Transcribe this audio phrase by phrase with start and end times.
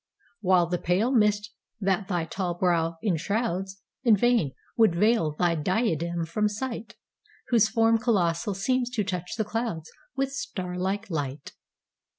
[0.39, 6.49] While the pale mist that thy tall brow enshroudsIn vain would veil thy diadem from
[6.49, 6.95] sight,
[7.49, 11.51] Whose form colossal seems to touch the cloudsWith starlike light.